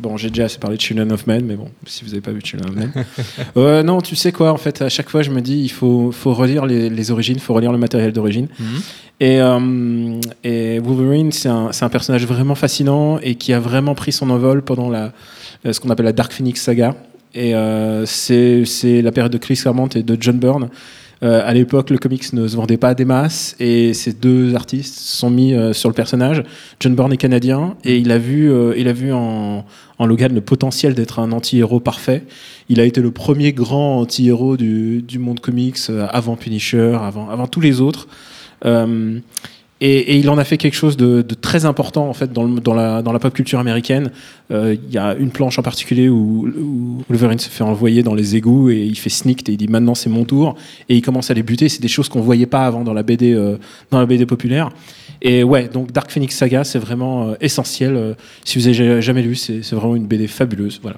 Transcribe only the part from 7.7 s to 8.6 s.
le matériel d'origine.